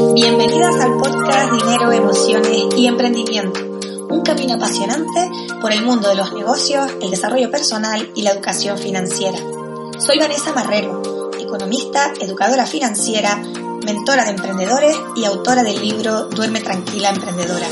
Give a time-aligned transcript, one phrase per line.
[0.00, 3.60] Bienvenidas al podcast Dinero, Emociones y Emprendimiento,
[4.08, 5.28] un camino apasionante
[5.60, 9.38] por el mundo de los negocios, el desarrollo personal y la educación financiera.
[9.98, 13.36] Soy Vanessa Marrero, economista, educadora financiera,
[13.84, 17.66] mentora de emprendedores y autora del libro Duerme Tranquila Emprendedora.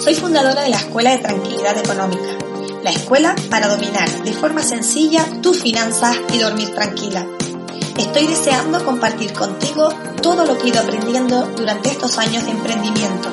[0.00, 2.38] Soy fundadora de la Escuela de Tranquilidad Económica,
[2.82, 7.26] la escuela para dominar de forma sencilla tus finanzas y dormir tranquila
[7.96, 9.88] Estoy deseando compartir contigo
[10.20, 13.28] todo lo que he ido aprendiendo durante estos años de emprendimiento.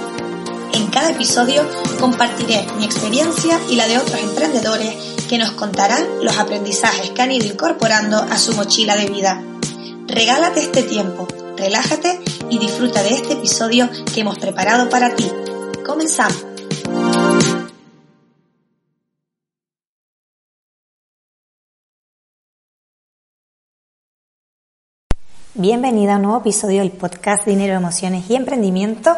[0.74, 1.64] En cada episodio
[2.00, 4.96] compartiré mi experiencia y la de otros emprendedores
[5.28, 9.42] que nos contarán los aprendizajes que han ido incorporando a su mochila de vida.
[10.08, 11.28] Regálate este tiempo,
[11.58, 15.30] relájate y disfruta de este episodio que hemos preparado para ti.
[15.86, 16.51] Comenzamos.
[25.62, 29.16] Bienvenida a un nuevo episodio del podcast Dinero, Emociones y Emprendimiento.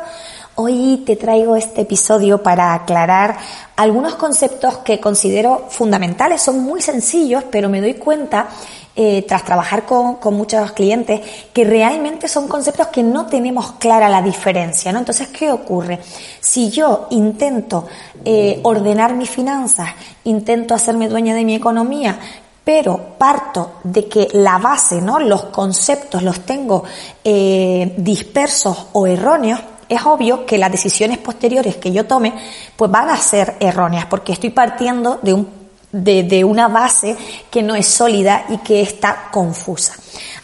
[0.55, 3.37] Hoy te traigo este episodio para aclarar
[3.77, 6.41] algunos conceptos que considero fundamentales.
[6.41, 8.49] Son muy sencillos, pero me doy cuenta,
[8.93, 11.21] eh, tras trabajar con, muchos clientes,
[11.53, 14.91] que realmente son conceptos que no tenemos clara la diferencia.
[14.91, 14.99] ¿no?
[14.99, 16.01] Entonces, ¿qué ocurre?
[16.41, 17.87] Si yo intento
[18.25, 19.91] eh, ordenar mis finanzas,
[20.25, 22.19] intento hacerme dueña de mi economía,
[22.63, 25.19] pero parto de que la base, ¿no?
[25.19, 26.83] los conceptos los tengo
[27.23, 32.33] eh, dispersos o erróneos, es obvio que las decisiones posteriores que yo tome
[32.75, 35.47] pues van a ser erróneas porque estoy partiendo de, un,
[35.91, 37.17] de, de una base
[37.51, 39.93] que no es sólida y que está confusa.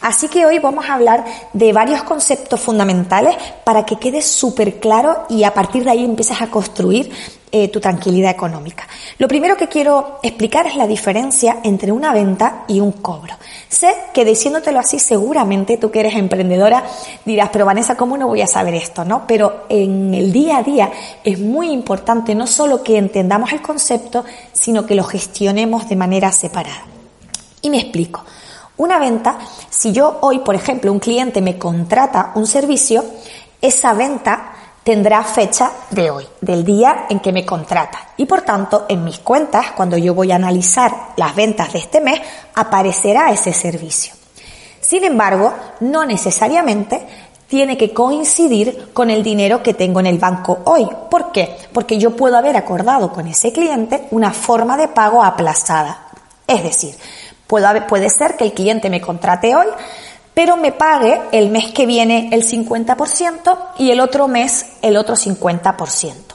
[0.01, 5.25] Así que hoy vamos a hablar de varios conceptos fundamentales para que quede súper claro
[5.29, 7.11] y a partir de ahí empieces a construir
[7.51, 8.87] eh, tu tranquilidad económica.
[9.17, 13.33] Lo primero que quiero explicar es la diferencia entre una venta y un cobro.
[13.67, 16.83] Sé que diciéndotelo así seguramente tú que eres emprendedora
[17.25, 19.03] dirás, pero Vanessa, ¿cómo no voy a saber esto?
[19.03, 19.25] ¿No?
[19.27, 20.91] Pero en el día a día
[21.23, 24.23] es muy importante no solo que entendamos el concepto,
[24.53, 26.83] sino que lo gestionemos de manera separada.
[27.63, 28.23] Y me explico.
[28.79, 29.37] Una venta,
[29.69, 33.03] si yo hoy, por ejemplo, un cliente me contrata un servicio,
[33.61, 34.53] esa venta
[34.85, 37.99] tendrá fecha de hoy, del día en que me contrata.
[38.15, 41.99] Y por tanto, en mis cuentas, cuando yo voy a analizar las ventas de este
[41.99, 42.21] mes,
[42.55, 44.13] aparecerá ese servicio.
[44.79, 47.05] Sin embargo, no necesariamente
[47.49, 50.87] tiene que coincidir con el dinero que tengo en el banco hoy.
[51.11, 51.53] ¿Por qué?
[51.73, 56.05] Porque yo puedo haber acordado con ese cliente una forma de pago aplazada.
[56.47, 56.95] Es decir,
[57.87, 59.67] puede ser que el cliente me contrate hoy,
[60.33, 65.15] pero me pague el mes que viene el 50% y el otro mes el otro
[65.15, 66.28] 50%.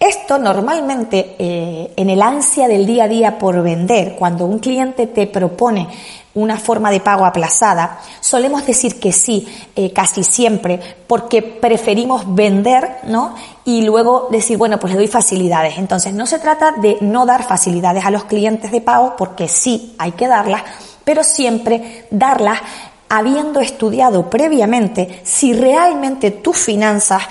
[0.00, 5.08] Esto normalmente eh, en el ansia del día a día por vender, cuando un cliente
[5.08, 5.88] te propone
[6.34, 12.98] una forma de pago aplazada, solemos decir que sí eh, casi siempre porque preferimos vender,
[13.04, 13.34] ¿no?
[13.64, 15.78] Y luego decir, bueno, pues le doy facilidades.
[15.78, 19.96] Entonces no se trata de no dar facilidades a los clientes de pago porque sí
[19.98, 20.62] hay que darlas,
[21.02, 22.60] pero siempre darlas
[23.08, 27.22] habiendo estudiado previamente si realmente tus finanzas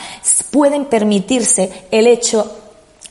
[0.52, 2.52] pueden permitirse el hecho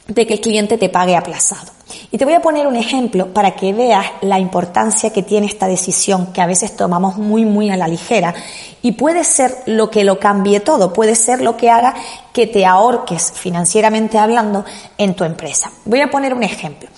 [0.08, 1.72] de que el cliente te pague aplazado.
[2.10, 5.68] Y te voy a poner un ejemplo para que veas la importancia que tiene esta
[5.68, 8.34] decisión que a veces tomamos muy, muy a la ligera.
[8.82, 11.94] Y puede ser lo que lo cambie todo, puede ser lo que haga
[12.32, 14.64] que te ahorques financieramente hablando
[14.98, 15.70] en tu empresa.
[15.84, 16.88] Voy a poner un ejemplo.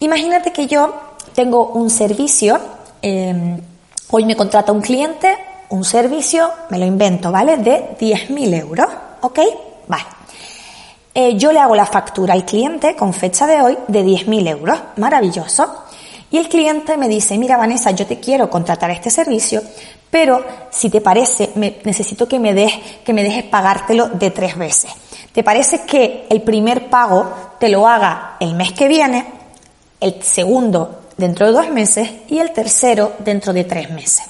[0.00, 0.94] Imagínate que yo
[1.34, 2.58] tengo un servicio
[3.02, 3.58] eh,
[4.08, 5.36] Hoy me contrata un cliente,
[5.70, 7.56] un servicio, me lo invento, ¿vale?
[7.56, 8.86] De 10.000 euros,
[9.20, 9.40] ¿ok?
[9.88, 10.04] Vale.
[11.12, 14.78] Eh, yo le hago la factura al cliente con fecha de hoy de 10.000 euros,
[14.96, 15.86] maravilloso.
[16.30, 19.60] Y el cliente me dice, mira Vanessa, yo te quiero contratar este servicio,
[20.08, 22.72] pero si te parece, necesito que me, des,
[23.04, 24.92] que me dejes pagártelo de tres veces.
[25.32, 27.28] ¿Te parece que el primer pago
[27.58, 29.26] te lo haga el mes que viene,
[29.98, 34.24] el segundo dentro de dos meses y el tercero dentro de tres meses.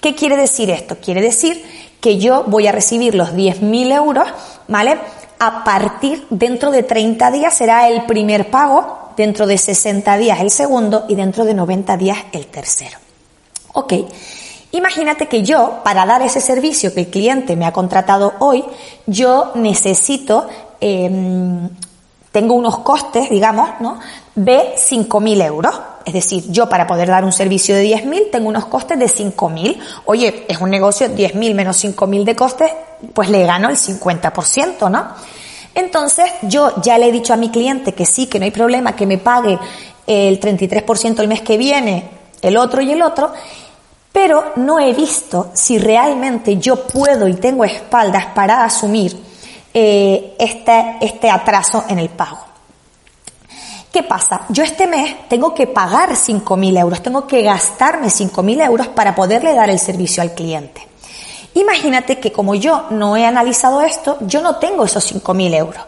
[0.00, 0.96] ¿Qué quiere decir esto?
[0.98, 1.64] Quiere decir
[2.00, 4.28] que yo voy a recibir los 10.000 euros,
[4.66, 4.98] ¿vale?
[5.38, 10.50] A partir, dentro de 30 días será el primer pago, dentro de 60 días el
[10.50, 12.98] segundo y dentro de 90 días el tercero.
[13.74, 13.94] Ok.
[14.72, 18.64] Imagínate que yo, para dar ese servicio que el cliente me ha contratado hoy,
[19.06, 20.48] yo necesito,
[20.80, 21.68] em,
[22.32, 24.00] tengo unos costes, digamos, ¿no?
[24.34, 25.78] de 5.000 euros.
[26.04, 29.78] Es decir, yo para poder dar un servicio de 10.000 tengo unos costes de 5.000.
[30.06, 32.72] Oye, es un negocio 10.000 menos 5.000 de costes,
[33.12, 35.08] pues le gano el 50%, ¿no?
[35.74, 38.94] Entonces yo ya le he dicho a mi cliente que sí, que no hay problema,
[38.94, 39.58] que me pague
[40.06, 42.10] el 33% el mes que viene,
[42.42, 43.32] el otro y el otro,
[44.12, 49.16] pero no he visto si realmente yo puedo y tengo espaldas para asumir
[49.72, 52.51] eh, este, este atraso en el pago.
[53.92, 54.46] ¿Qué pasa?
[54.48, 59.52] Yo este mes tengo que pagar 5.000 euros, tengo que gastarme 5.000 euros para poderle
[59.52, 60.88] dar el servicio al cliente.
[61.54, 65.82] Imagínate que como yo no he analizado esto, yo no tengo esos 5.000 euros.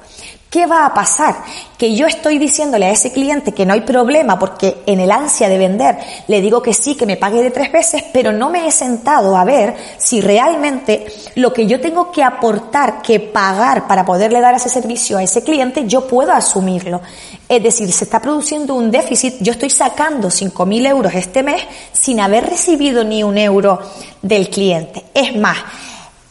[0.54, 1.34] ¿Qué va a pasar?
[1.76, 5.48] Que yo estoy diciéndole a ese cliente que no hay problema porque en el ansia
[5.48, 5.98] de vender
[6.28, 9.36] le digo que sí, que me pague de tres veces, pero no me he sentado
[9.36, 14.54] a ver si realmente lo que yo tengo que aportar, que pagar para poderle dar
[14.54, 17.00] ese servicio a ese cliente, yo puedo asumirlo.
[17.48, 21.62] Es decir, se está produciendo un déficit, yo estoy sacando 5.000 euros este mes
[21.92, 23.80] sin haber recibido ni un euro
[24.22, 25.02] del cliente.
[25.14, 25.56] Es más,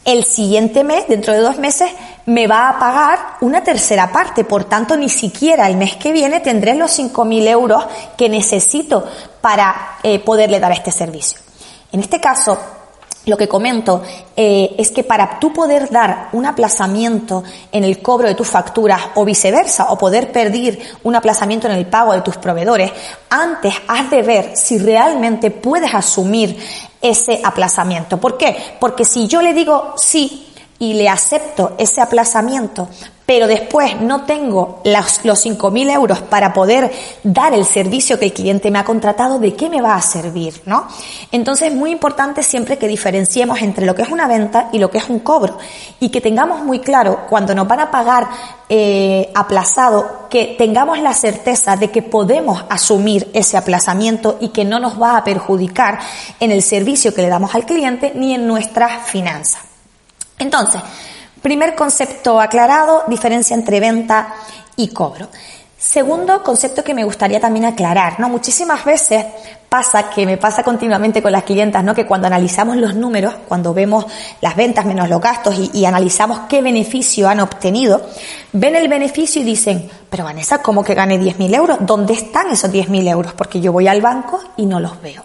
[0.04, 1.90] el siguiente mes, dentro de dos meses,
[2.26, 4.44] me va a pagar una tercera parte.
[4.44, 7.84] Por tanto, ni siquiera el mes que viene tendré los 5.000 euros
[8.16, 9.06] que necesito
[9.40, 11.38] para eh, poderle dar este servicio.
[11.92, 12.58] En este caso,
[13.26, 14.02] lo que comento
[14.36, 17.42] eh, es que para tú poder dar un aplazamiento
[17.72, 21.86] en el cobro de tus facturas o viceversa, o poder perder un aplazamiento en el
[21.86, 22.92] pago de tus proveedores,
[23.30, 26.58] antes has de ver si realmente puedes asumir
[27.04, 28.18] ese aplazamiento.
[28.18, 28.56] ¿Por qué?
[28.80, 32.88] Porque si yo le digo sí y le acepto ese aplazamiento,
[33.26, 36.90] pero después no tengo los, los 5.000 euros para poder
[37.22, 40.60] dar el servicio que el cliente me ha contratado, ¿de qué me va a servir?
[40.66, 40.86] ¿no?
[41.32, 44.90] Entonces es muy importante siempre que diferenciemos entre lo que es una venta y lo
[44.90, 45.56] que es un cobro
[46.00, 48.28] y que tengamos muy claro cuando nos van a pagar
[48.68, 54.78] eh, aplazado, que tengamos la certeza de que podemos asumir ese aplazamiento y que no
[54.80, 55.98] nos va a perjudicar
[56.40, 59.73] en el servicio que le damos al cliente ni en nuestras finanzas.
[60.38, 60.80] Entonces,
[61.44, 64.34] Primer concepto aclarado, diferencia entre venta
[64.76, 65.28] y cobro.
[65.76, 68.30] Segundo concepto que me gustaría también aclarar, ¿no?
[68.30, 69.26] Muchísimas veces
[69.68, 71.94] pasa, que me pasa continuamente con las clientas, ¿no?
[71.94, 74.06] Que cuando analizamos los números, cuando vemos
[74.40, 78.00] las ventas menos los gastos y, analizamos qué beneficio han obtenido,
[78.54, 81.78] ven el beneficio y dicen, pero Vanessa, ¿cómo que gane 10.000 euros?
[81.82, 83.34] ¿Dónde están esos 10.000 euros?
[83.34, 85.24] Porque yo voy al banco y no los veo.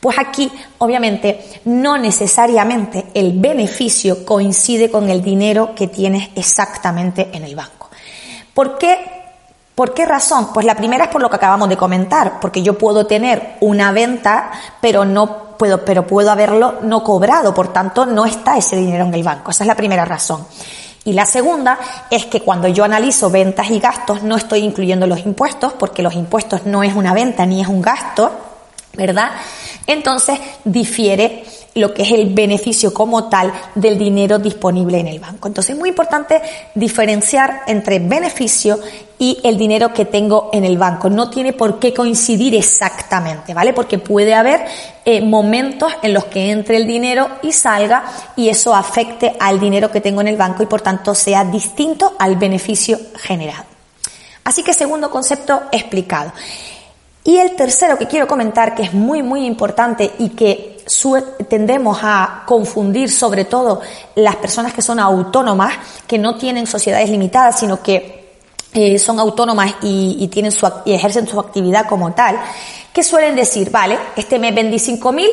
[0.00, 7.44] Pues aquí, obviamente, no necesariamente el beneficio coincide con el dinero que tienes exactamente en
[7.44, 7.90] el banco.
[8.54, 9.20] ¿Por qué?
[9.74, 10.52] ¿Por qué razón?
[10.52, 13.92] Pues la primera es por lo que acabamos de comentar, porque yo puedo tener una
[13.92, 14.50] venta,
[14.80, 19.14] pero no puedo, pero puedo haberlo no cobrado, por tanto, no está ese dinero en
[19.14, 19.50] el banco.
[19.50, 20.46] Esa es la primera razón.
[21.04, 21.78] Y la segunda
[22.10, 26.14] es que cuando yo analizo ventas y gastos no estoy incluyendo los impuestos, porque los
[26.14, 28.30] impuestos no es una venta ni es un gasto,
[28.94, 29.30] ¿verdad?
[29.86, 31.44] Entonces difiere
[31.74, 35.48] lo que es el beneficio como tal del dinero disponible en el banco.
[35.48, 36.40] Entonces es muy importante
[36.74, 38.78] diferenciar entre beneficio
[39.18, 41.10] y el dinero que tengo en el banco.
[41.10, 43.72] No tiene por qué coincidir exactamente, ¿vale?
[43.72, 44.64] Porque puede haber
[45.04, 48.04] eh, momentos en los que entre el dinero y salga
[48.34, 52.14] y eso afecte al dinero que tengo en el banco y por tanto sea distinto
[52.18, 53.64] al beneficio generado.
[54.42, 56.32] Así que segundo concepto explicado.
[57.22, 60.78] Y el tercero que quiero comentar, que es muy, muy importante y que
[61.48, 63.80] tendemos a confundir sobre todo
[64.14, 65.74] las personas que son autónomas,
[66.06, 68.20] que no tienen sociedades limitadas, sino que
[68.72, 72.40] eh, son autónomas y, tienen su, y ejercen su actividad como tal,
[72.92, 75.28] que suelen decir, vale, este mes vendí 5.000,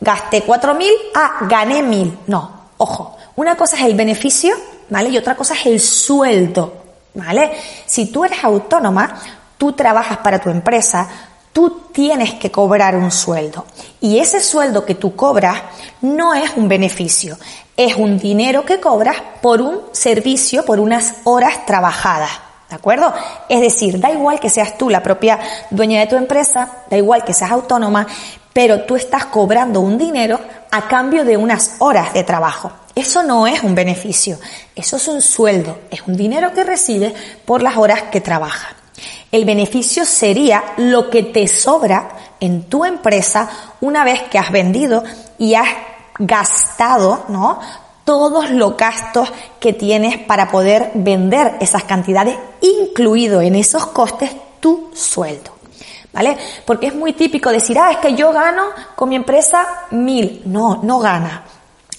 [0.00, 2.18] gasté 4.000, ah, gané 1.000.
[2.28, 4.54] No, ojo, una cosa es el beneficio,
[4.90, 5.08] ¿vale?
[5.08, 6.72] Y otra cosa es el sueldo,
[7.14, 7.52] ¿vale?
[7.84, 9.20] Si tú eres autónoma,
[9.58, 11.08] tú trabajas para tu empresa,
[11.52, 13.64] tú tienes que cobrar un sueldo.
[14.00, 15.62] Y ese sueldo que tú cobras
[16.02, 17.38] no es un beneficio,
[17.76, 22.30] es un dinero que cobras por un servicio, por unas horas trabajadas.
[22.68, 23.12] ¿De acuerdo?
[23.48, 25.38] Es decir, da igual que seas tú la propia
[25.70, 28.06] dueña de tu empresa, da igual que seas autónoma,
[28.52, 32.72] pero tú estás cobrando un dinero a cambio de unas horas de trabajo.
[32.94, 34.38] Eso no es un beneficio,
[34.74, 37.12] eso es un sueldo, es un dinero que recibes
[37.44, 38.74] por las horas que trabajas.
[39.36, 42.08] El beneficio sería lo que te sobra
[42.40, 43.50] en tu empresa
[43.82, 45.04] una vez que has vendido
[45.36, 45.68] y has
[46.18, 47.60] gastado, ¿no?
[48.06, 54.88] Todos los gastos que tienes para poder vender esas cantidades, incluido en esos costes tu
[54.94, 55.50] sueldo.
[56.14, 56.38] ¿Vale?
[56.64, 60.40] Porque es muy típico decir, ah, es que yo gano con mi empresa mil.
[60.46, 61.44] No, no gana.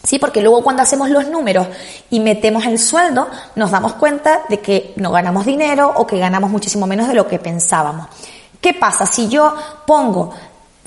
[0.07, 1.67] Sí, porque luego cuando hacemos los números
[2.09, 6.49] y metemos el sueldo, nos damos cuenta de que no ganamos dinero o que ganamos
[6.49, 8.07] muchísimo menos de lo que pensábamos.
[8.61, 9.53] ¿Qué pasa si yo
[9.85, 10.33] pongo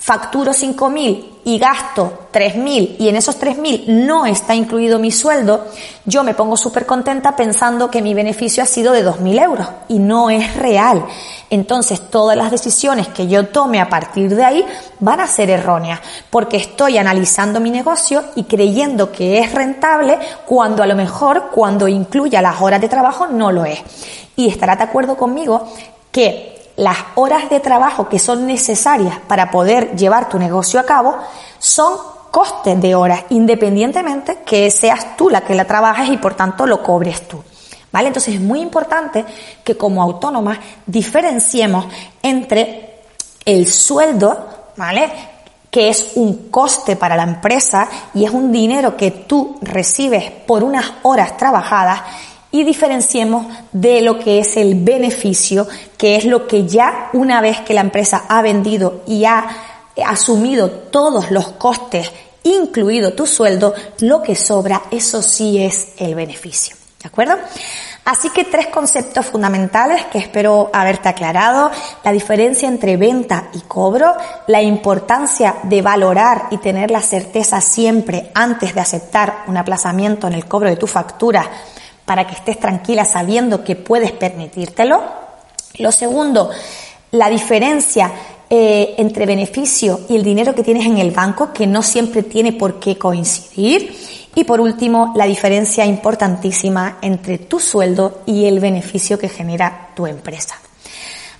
[0.01, 5.67] facturo 5.000 y gasto 3.000 y en esos 3.000 no está incluido mi sueldo,
[6.05, 9.99] yo me pongo súper contenta pensando que mi beneficio ha sido de 2.000 euros y
[9.99, 11.05] no es real.
[11.51, 14.65] Entonces todas las decisiones que yo tome a partir de ahí
[14.99, 15.99] van a ser erróneas
[16.31, 20.17] porque estoy analizando mi negocio y creyendo que es rentable
[20.47, 23.79] cuando a lo mejor cuando incluya las horas de trabajo no lo es.
[24.35, 25.67] Y estará de acuerdo conmigo
[26.11, 31.15] que las horas de trabajo que son necesarias para poder llevar tu negocio a cabo
[31.59, 31.93] son
[32.31, 36.81] costes de horas, independientemente que seas tú la que la trabajes y por tanto lo
[36.81, 37.43] cobres tú.
[37.91, 38.07] ¿Vale?
[38.07, 39.25] Entonces es muy importante
[39.65, 41.87] que como autónomas diferenciemos
[42.23, 43.01] entre
[43.43, 44.47] el sueldo,
[44.77, 45.11] ¿vale?
[45.69, 50.63] que es un coste para la empresa y es un dinero que tú recibes por
[50.63, 52.01] unas horas trabajadas
[52.51, 55.67] y diferenciemos de lo que es el beneficio,
[55.97, 59.47] que es lo que ya una vez que la empresa ha vendido y ha
[60.05, 62.11] asumido todos los costes,
[62.43, 66.75] incluido tu sueldo, lo que sobra, eso sí es el beneficio.
[67.01, 67.35] ¿De acuerdo?
[68.05, 71.71] Así que tres conceptos fundamentales que espero haberte aclarado.
[72.03, 74.13] La diferencia entre venta y cobro,
[74.45, 80.33] la importancia de valorar y tener la certeza siempre antes de aceptar un aplazamiento en
[80.33, 81.49] el cobro de tu factura
[82.11, 85.01] para que estés tranquila sabiendo que puedes permitírtelo.
[85.77, 86.49] Lo segundo,
[87.11, 88.11] la diferencia
[88.49, 92.51] eh, entre beneficio y el dinero que tienes en el banco, que no siempre tiene
[92.51, 93.95] por qué coincidir.
[94.35, 100.05] Y por último, la diferencia importantísima entre tu sueldo y el beneficio que genera tu
[100.05, 100.55] empresa.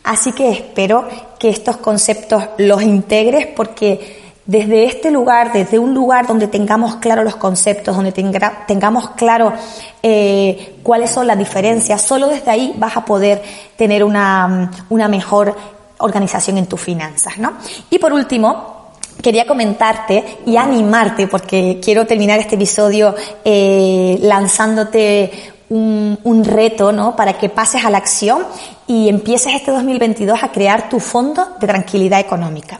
[0.05, 1.05] Así que espero
[1.37, 7.23] que estos conceptos los integres porque desde este lugar, desde un lugar donde tengamos claro
[7.23, 9.53] los conceptos, donde tengamos claro
[10.01, 13.41] eh, cuáles son las diferencias, solo desde ahí vas a poder
[13.77, 15.55] tener una, una mejor
[15.99, 17.53] organización en tus finanzas, ¿no?
[17.91, 23.13] Y por último, quería comentarte y animarte, porque quiero terminar este episodio
[23.45, 25.31] eh, lanzándote
[25.69, 27.15] un, un, reto, ¿no?
[27.15, 28.45] Para que pases a la acción
[28.87, 32.79] y empieces este 2022 a crear tu fondo de tranquilidad económica.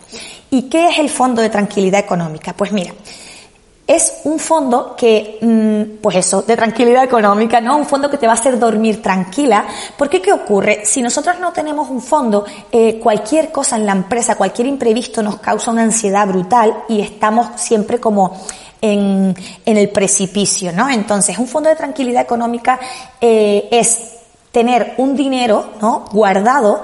[0.53, 2.53] ¿Y qué es el Fondo de Tranquilidad Económica?
[2.53, 2.93] Pues mira,
[3.87, 7.77] es un fondo que, mm, pues eso, de tranquilidad económica, ¿no?
[7.77, 9.65] Un fondo que te va a hacer dormir tranquila.
[9.97, 10.85] Porque ¿qué ocurre?
[10.85, 15.39] Si nosotros no tenemos un fondo, eh, cualquier cosa en la empresa, cualquier imprevisto nos
[15.39, 18.37] causa una ansiedad brutal y estamos siempre como
[18.81, 19.33] en,
[19.65, 20.89] en el precipicio, ¿no?
[20.89, 22.77] Entonces, un fondo de tranquilidad económica
[23.21, 23.99] eh, es
[24.51, 26.05] tener un dinero, ¿no?
[26.11, 26.81] Guardado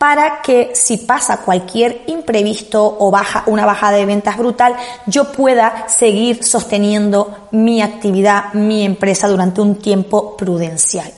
[0.00, 5.84] para que si pasa cualquier imprevisto o baja, una bajada de ventas brutal, yo pueda
[5.88, 11.12] seguir sosteniendo mi actividad, mi empresa durante un tiempo prudencial.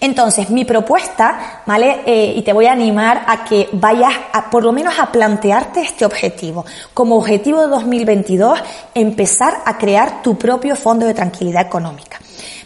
[0.00, 2.02] Entonces, mi propuesta, ¿vale?
[2.06, 5.80] Eh, y te voy a animar a que vayas a, por lo menos a plantearte
[5.80, 6.64] este objetivo.
[6.94, 8.60] Como objetivo de 2022,
[8.94, 12.20] empezar a crear tu propio fondo de tranquilidad económica.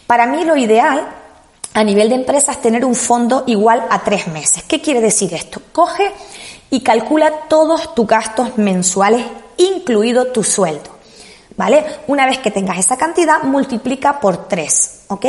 [0.05, 1.24] Para mí lo ideal
[1.75, 4.63] a nivel de empresas tener un fondo igual a tres meses.
[4.63, 5.61] ¿Qué quiere decir esto?
[5.73, 6.09] Coge
[6.71, 9.25] y calcula todos tus gastos mensuales,
[9.57, 10.95] incluido tu sueldo.
[11.57, 11.85] ¿Vale?
[12.07, 15.01] Una vez que tengas esa cantidad, multiplica por tres.
[15.09, 15.25] ¿Ok?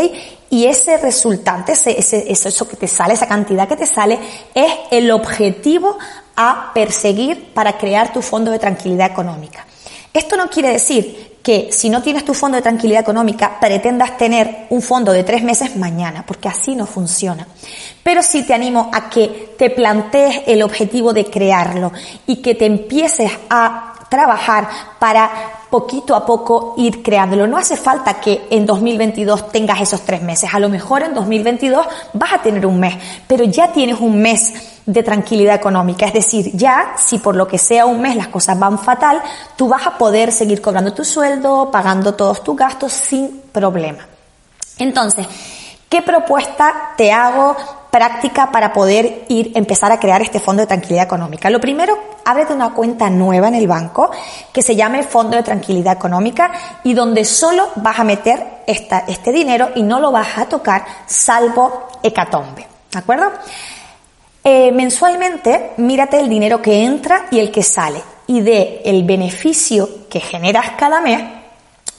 [0.50, 4.18] Y ese resultante, ese, ese, eso que te sale, esa cantidad que te sale,
[4.54, 5.98] es el objetivo
[6.36, 9.66] a perseguir para crear tu fondo de tranquilidad económica.
[10.12, 14.66] Esto no quiere decir que si no tienes tu fondo de tranquilidad económica, pretendas tener
[14.70, 17.46] un fondo de tres meses mañana, porque así no funciona.
[18.02, 21.92] Pero sí te animo a que te plantees el objetivo de crearlo
[22.26, 25.30] y que te empieces a trabajar para
[25.70, 27.46] poquito a poco ir creándolo.
[27.46, 30.50] No hace falta que en 2022 tengas esos tres meses.
[30.52, 32.94] A lo mejor en 2022 vas a tener un mes,
[33.26, 34.54] pero ya tienes un mes
[34.86, 36.06] de tranquilidad económica.
[36.06, 39.20] Es decir, ya si por lo que sea un mes las cosas van fatal,
[39.56, 44.06] tú vas a poder seguir cobrando tu sueldo, pagando todos tus gastos sin problema.
[44.78, 45.26] Entonces,
[45.88, 47.56] ¿qué propuesta te hago
[47.90, 51.50] práctica para poder ir, empezar a crear este fondo de tranquilidad económica?
[51.50, 54.10] Lo primero, ábrete una cuenta nueva en el banco
[54.52, 56.52] que se llame Fondo de Tranquilidad Económica
[56.84, 60.84] y donde solo vas a meter esta, este dinero y no lo vas a tocar
[61.06, 62.66] salvo hecatombe.
[62.92, 63.30] ¿De acuerdo?
[64.42, 70.08] Eh, mensualmente, mírate el dinero que entra y el que sale y de el beneficio
[70.08, 71.22] que generas cada mes,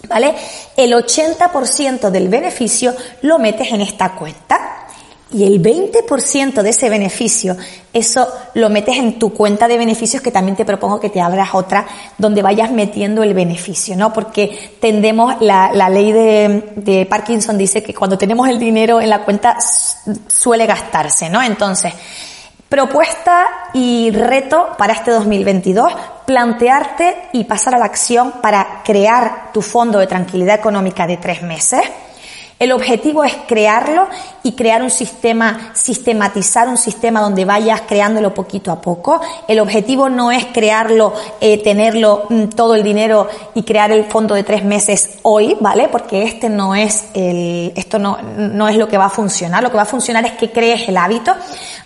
[0.07, 0.35] ¿vale?
[0.75, 4.86] El 80% del beneficio lo metes en esta cuenta
[5.31, 7.57] y el 20% de ese beneficio,
[7.91, 11.49] eso lo metes en tu cuenta de beneficios que también te propongo que te abras
[11.53, 11.85] otra
[12.17, 14.13] donde vayas metiendo el beneficio, ¿no?
[14.13, 19.09] Porque tendemos, la, la ley de, de, Parkinson dice que cuando tenemos el dinero en
[19.09, 19.57] la cuenta
[20.27, 21.41] suele gastarse, ¿no?
[21.43, 21.93] Entonces,
[22.69, 25.91] propuesta y reto para este 2022,
[26.25, 31.41] plantearte y pasar a la acción para crear tu fondo de tranquilidad económica de tres
[31.41, 31.81] meses
[32.59, 34.07] el objetivo es crearlo
[34.41, 39.21] y crear un sistema, sistematizar un sistema donde vayas creándolo poquito a poco.
[39.47, 44.33] El objetivo no es crearlo, eh, tenerlo mm, todo el dinero y crear el fondo
[44.33, 45.87] de tres meses hoy, ¿vale?
[45.87, 49.61] Porque este no es el, esto no, no es lo que va a funcionar.
[49.61, 51.35] Lo que va a funcionar es que crees el hábito.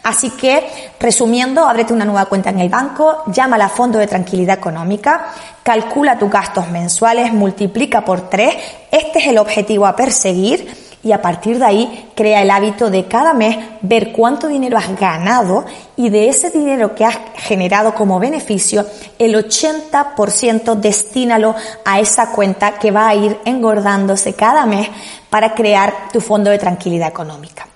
[0.04, 0.68] Así que,
[1.00, 5.28] resumiendo, ábrete una nueva cuenta en el banco, llámala Fondo de Tranquilidad Económica,
[5.63, 8.56] calcula tus gastos mensuales, multiplica por tres.
[8.91, 13.06] Este es el objetivo a perseguir y a partir de ahí crea el hábito de
[13.06, 15.65] cada mes ver cuánto dinero has ganado
[15.96, 18.86] y de ese dinero que has generado como beneficio,
[19.18, 24.89] el 80% destínalo a esa cuenta que va a ir engordándose cada mes
[25.30, 27.68] para crear tu fondo de tranquilidad económica.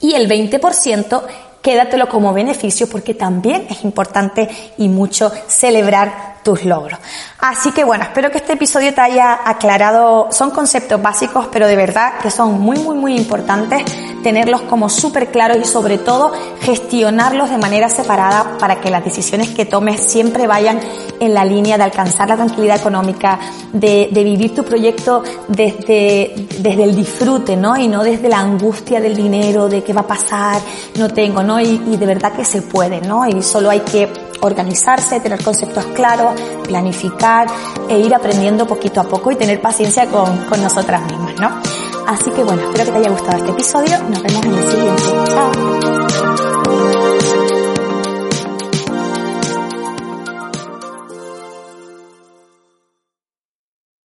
[0.00, 1.22] Y el 20%
[1.66, 7.00] quédatelo como beneficio porque también es importante y mucho celebrar tus logros.
[7.40, 11.74] Así que bueno, espero que este episodio te haya aclarado, son conceptos básicos, pero de
[11.74, 13.82] verdad que son muy, muy, muy importantes
[14.26, 19.50] tenerlos como súper claros y sobre todo gestionarlos de manera separada para que las decisiones
[19.50, 20.80] que tomes siempre vayan
[21.20, 23.38] en la línea de alcanzar la tranquilidad económica,
[23.72, 27.76] de, vivir tu proyecto desde, desde el disfrute, ¿no?
[27.76, 30.60] Y no desde la angustia del dinero, de qué va a pasar,
[30.98, 31.60] no tengo, ¿no?
[31.60, 33.28] Y, y de verdad que se puede, ¿no?
[33.28, 34.08] Y solo hay que
[34.40, 37.46] organizarse, tener conceptos claros, planificar
[37.88, 41.85] e ir aprendiendo poquito a poco y tener paciencia con, con nosotras mismas, ¿no?
[42.06, 43.98] Así que bueno, espero que te haya gustado este episodio.
[44.08, 45.02] Nos vemos en el siguiente.
[45.32, 45.85] Chao.